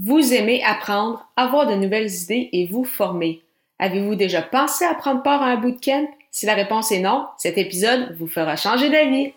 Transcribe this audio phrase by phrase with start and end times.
[0.00, 3.40] Vous aimez apprendre, avoir de nouvelles idées et vous former.
[3.80, 6.06] Avez-vous déjà pensé à prendre part à un bootcamp?
[6.30, 9.32] Si la réponse est non, cet épisode vous fera changer d'avis.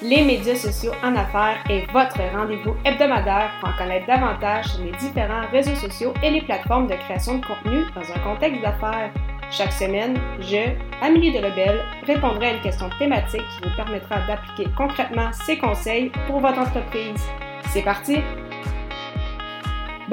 [0.00, 4.90] Les médias sociaux en affaires est votre rendez-vous hebdomadaire pour en connaître davantage sur les
[4.92, 9.12] différents réseaux sociaux et les plateformes de création de contenu dans un contexte d'affaires.
[9.52, 15.30] Chaque semaine, je, Amélie Delebel, répondrai à une question thématique qui vous permettra d'appliquer concrètement
[15.46, 17.22] ces conseils pour votre entreprise.
[17.68, 18.16] C'est parti!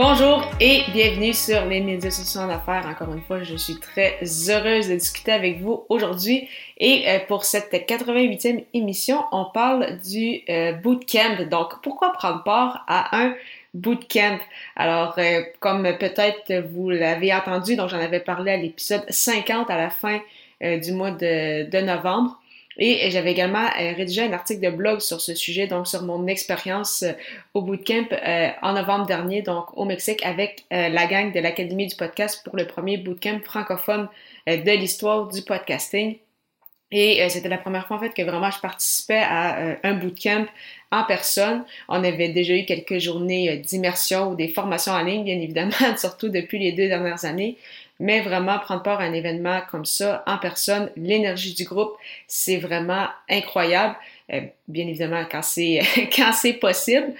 [0.01, 2.87] Bonjour et bienvenue sur les médias sociaux en affaires.
[2.87, 6.47] Encore une fois, je suis très heureuse de discuter avec vous aujourd'hui.
[6.77, 11.43] Et euh, pour cette 88e émission, on parle du euh, bootcamp.
[11.51, 13.35] Donc, pourquoi prendre part à un
[13.73, 14.39] bootcamp?
[14.77, 19.75] Alors, euh, comme peut-être vous l'avez entendu, donc j'en avais parlé à l'épisode 50 à
[19.75, 20.21] la fin
[20.61, 22.39] du mois de novembre.
[22.81, 26.27] Et j'avais également euh, rédigé un article de blog sur ce sujet, donc sur mon
[26.27, 27.11] expérience euh,
[27.53, 31.95] au bootcamp euh, en novembre dernier, donc au Mexique, avec la gang de l'Académie du
[31.95, 34.07] podcast pour le premier bootcamp francophone
[34.47, 36.17] de l'histoire du podcasting.
[36.91, 40.47] Et c'était la première fois en fait que vraiment je participais à un bootcamp
[40.91, 41.63] en personne.
[41.87, 46.29] On avait déjà eu quelques journées d'immersion ou des formations en ligne, bien évidemment, surtout
[46.29, 47.57] depuis les deux dernières années
[47.99, 51.93] mais vraiment prendre part à un événement comme ça en personne, l'énergie du groupe,
[52.27, 53.95] c'est vraiment incroyable.
[54.31, 55.81] Euh, bien évidemment, quand c'est
[56.15, 57.13] quand c'est possible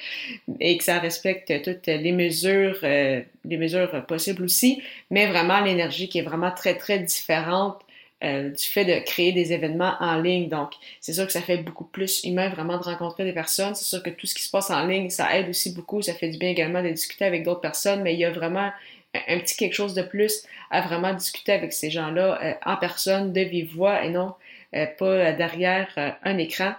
[0.59, 6.07] et que ça respecte toutes les mesures, euh, les mesures possibles aussi, mais vraiment l'énergie
[6.07, 7.81] qui est vraiment très très différente
[8.23, 10.49] euh, du fait de créer des événements en ligne.
[10.49, 13.75] Donc, c'est sûr que ça fait beaucoup plus humain vraiment de rencontrer des personnes.
[13.75, 16.01] C'est sûr que tout ce qui se passe en ligne, ça aide aussi beaucoup.
[16.01, 18.71] Ça fait du bien également de discuter avec d'autres personnes, mais il y a vraiment
[19.13, 23.33] un petit quelque chose de plus à vraiment discuter avec ces gens-là euh, en personne,
[23.33, 24.35] de vive voix et non
[24.75, 26.73] euh, pas derrière euh, un écran.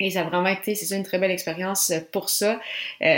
[0.00, 2.60] Et ça a vraiment été, c'est ça, une très belle expérience pour ça.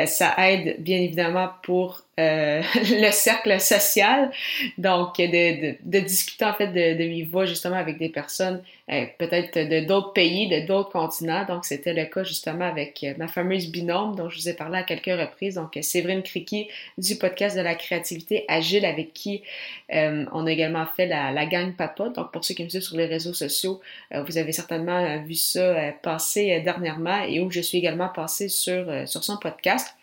[0.06, 4.31] ça aide bien évidemment pour euh, le cercle social,
[4.78, 8.62] donc de, de, de, discuter en fait de, de vive voix justement avec des personnes
[8.91, 11.44] euh, peut-être de d'autres pays, de d'autres continents.
[11.44, 14.78] Donc c'était le cas justement avec euh, ma fameuse binôme dont je vous ai parlé
[14.78, 15.56] à quelques reprises.
[15.56, 19.43] Donc Séverine Criqui du podcast de la créativité agile avec qui
[19.91, 22.09] on a également fait la, la gang Papa.
[22.09, 25.93] Donc pour ceux qui me suivent sur les réseaux sociaux, vous avez certainement vu ça
[26.03, 29.95] passer dernièrement et où je suis également passée sur, sur son podcast.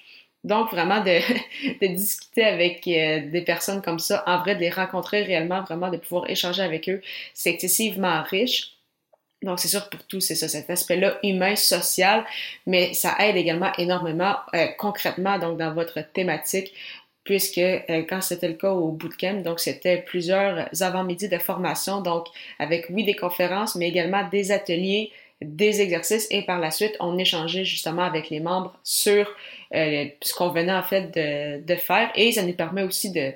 [0.44, 5.24] Donc, vraiment, de, discuter avec euh, des personnes comme ça, en vrai, de les rencontrer
[5.24, 7.02] réellement, vraiment, de pouvoir échanger avec eux,
[7.34, 8.72] c'est excessivement riche.
[9.42, 12.26] Donc, c'est sûr pour tout, c'est ça, cet aspect-là humain, social,
[12.66, 16.74] mais ça aide également énormément euh, concrètement, donc, dans votre thématique,
[17.24, 22.28] puisque euh, quand c'était le cas au bootcamp, donc c'était plusieurs avant-midi de formation, donc
[22.60, 25.12] avec, oui, des conférences, mais également des ateliers,
[25.42, 29.30] des exercices et par la suite, on échangeait justement avec les membres sur
[29.74, 31.12] euh, ce qu'on venait en fait
[31.66, 32.12] de, faire.
[32.16, 33.32] Et ça nous permet aussi de,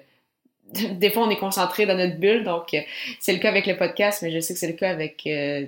[0.92, 2.44] des fois on est concentré dans notre bulle.
[2.44, 2.82] Donc euh,
[3.20, 5.66] c'est le cas avec le podcast mais je sais que c'est le cas avec euh,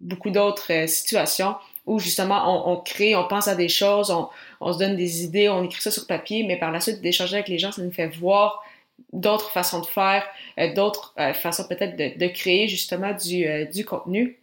[0.00, 1.56] beaucoup d'autres situations
[1.86, 4.14] où justement on, crée, on pense à des choses,
[4.60, 7.36] on, se donne des idées, on écrit ça sur papier mais par la suite d'échanger
[7.36, 8.62] avec les gens ça nous fait voir
[9.14, 10.26] d'autres façons de faire,
[10.74, 14.38] d'autres façons peut-être de, créer justement du contenu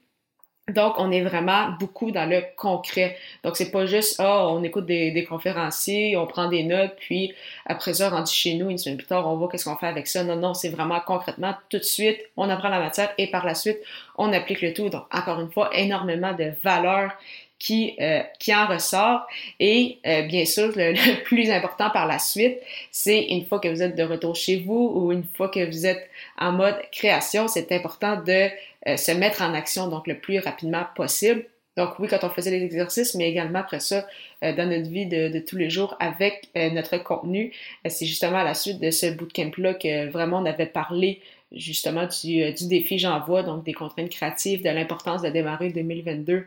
[0.73, 3.17] donc, on est vraiment beaucoup dans le concret.
[3.43, 7.35] Donc, c'est pas juste, ah, on écoute des, conférenciers, on prend des notes, puis
[7.67, 10.07] après ça, rendu chez nous, une semaine plus tard, on voit qu'est-ce qu'on fait avec
[10.07, 10.23] ça.
[10.23, 13.53] Non, non, c'est vraiment concrètement, tout de suite, on apprend la matière et par la
[13.53, 13.77] suite,
[14.17, 14.89] on applique le tout.
[14.89, 17.11] Donc, encore une fois, énormément de valeur
[17.59, 19.25] qui, euh, qui en ressort.
[19.59, 22.57] Et euh, bien sûr, le, plus important par la suite,
[22.91, 25.85] c'est une fois que vous êtes de retour chez vous ou une fois que vous
[25.85, 28.49] êtes en mode création, c'est important de
[28.87, 31.45] euh, se mettre en action donc le plus rapidement possible.
[31.77, 34.07] Donc oui, quand on faisait les exercices, mais également après ça,
[34.43, 37.53] euh, dans notre vie de, tous les jours avec euh, notre contenu.
[37.87, 42.53] c'est justement à la suite de ce bootcamp-là que vraiment on avait parlé justement du,
[42.53, 46.45] du défi J'envoie, donc des contraintes créatives, de l'importance de démarrer 2022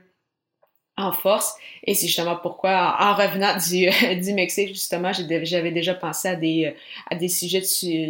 [0.99, 1.57] en force.
[1.85, 3.89] Et c'est justement pourquoi, en, revenant du,
[4.21, 6.75] du Mexique, justement, j'avais déjà pensé à des,
[7.11, 7.63] à des sujets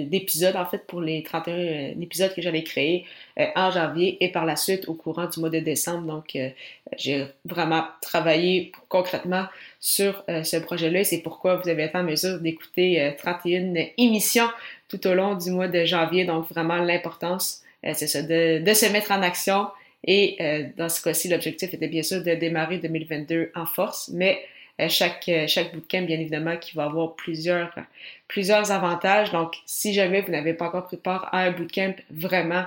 [0.07, 3.05] d'épisodes, en fait, pour les 31 euh, épisodes que j'allais créer
[3.39, 6.07] euh, en janvier et par la suite au courant du mois de décembre.
[6.07, 6.49] Donc, euh,
[6.97, 9.45] j'ai vraiment travaillé concrètement
[9.79, 14.49] sur ce projet-là et c'est pourquoi vous avez été en mesure d'écouter 31 émissions
[14.89, 16.25] tout au long du mois de janvier.
[16.25, 19.67] Donc, vraiment l'importance, c'est ça, de, de se mettre en action,
[20.05, 24.41] et euh, dans ce cas-ci, l'objectif était bien sûr de démarrer 2022 en force, mais
[24.81, 27.75] euh, chaque, euh, chaque bootcamp, bien évidemment, qui va avoir plusieurs,
[28.29, 29.33] plusieurs avantages.
[29.33, 32.65] Donc, si jamais vous n'avez pas encore pris part à un bootcamp, vraiment,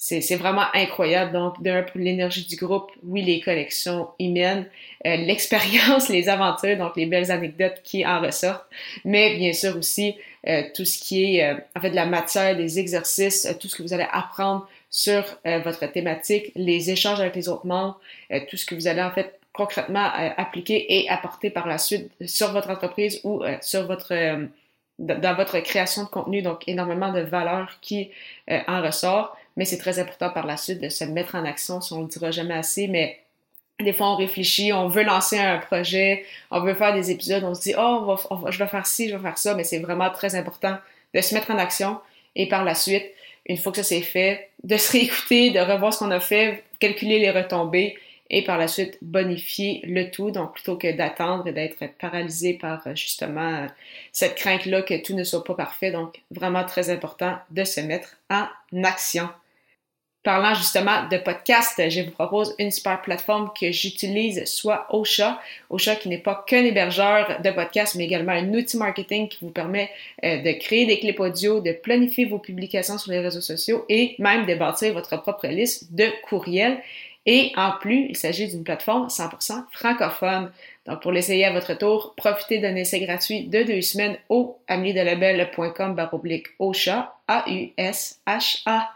[0.00, 1.32] c'est vraiment incroyable.
[1.32, 4.66] Donc, d'un, pour l'énergie du groupe, oui, les connexions humaines,
[5.04, 8.66] euh, l'expérience, les aventures, donc les belles anecdotes qui en ressortent,
[9.04, 10.14] mais bien sûr aussi
[10.46, 13.74] euh, tout ce qui est, euh, en fait, de la matière, des exercices, tout ce
[13.74, 18.00] que vous allez apprendre sur votre thématique, les échanges avec les autres membres,
[18.48, 22.52] tout ce que vous allez en fait concrètement appliquer et apporter par la suite sur
[22.52, 24.14] votre entreprise ou sur votre
[24.98, 28.10] dans votre création de contenu, donc énormément de valeur qui
[28.48, 31.92] en ressort mais c'est très important par la suite de se mettre en action, si
[31.92, 33.18] on le dira jamais assez, mais
[33.80, 37.54] des fois, on réfléchit, on veut lancer un projet, on veut faire des épisodes, on
[37.54, 38.16] se dit, oh,
[38.50, 40.78] je vais faire ci, je vais faire ça, mais c'est vraiment très important
[41.12, 41.98] de se mettre en action.
[42.36, 43.04] Et par la suite,
[43.46, 46.64] une fois que ça c'est fait, de se réécouter, de revoir ce qu'on a fait,
[46.80, 47.96] calculer les retombées
[48.30, 50.30] et par la suite bonifier le tout.
[50.30, 53.66] Donc, plutôt que d'attendre et d'être paralysé par justement
[54.12, 55.90] cette crainte-là que tout ne soit pas parfait.
[55.90, 58.46] Donc, vraiment très important de se mettre en
[58.84, 59.28] action.
[60.28, 65.40] Parlant justement de podcast, je vous propose une super plateforme que j'utilise, soit Ocha.
[65.70, 69.50] Ocha qui n'est pas qu'un hébergeur de podcast, mais également un outil marketing qui vous
[69.50, 69.88] permet
[70.26, 74.16] euh, de créer des clips audio, de planifier vos publications sur les réseaux sociaux et
[74.18, 76.82] même de bâtir votre propre liste de courriels.
[77.24, 80.52] Et en plus, il s'agit d'une plateforme 100% francophone.
[80.84, 85.94] Donc, pour l'essayer à votre tour, profitez d'un essai gratuit de deux semaines au ameliedelabel.com
[85.94, 88.90] baroblique Ocha, A-U-S-H-A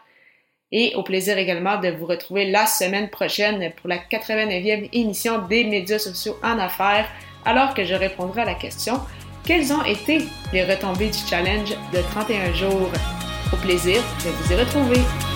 [0.72, 5.64] et au plaisir également de vous retrouver la semaine prochaine pour la 89e émission des
[5.64, 7.06] médias sociaux en affaires,
[7.44, 9.00] alors que je répondrai à la question
[9.44, 10.18] quelles ont été
[10.52, 12.90] les retombées du challenge de 31 jours?
[13.52, 15.31] Au plaisir de vous y retrouver.